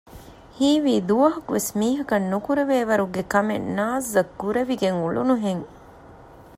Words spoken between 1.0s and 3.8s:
ދުވަހަކުވެސް މީހަކަށް ނުކުރެވޭވަރުގެ ކަމެއް